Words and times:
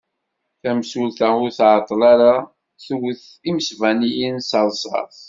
Tamsulta 0.61 1.27
ur 1.43 1.49
tɛeṭṭel 1.57 2.01
ara 2.13 2.31
twet 2.85 3.23
imesbaniyen 3.49 4.35
s 4.49 4.51
rrṣas. 4.67 5.17